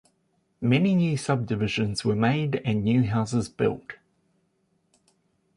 [0.61, 3.97] Many new subdivisions were made and new houses built.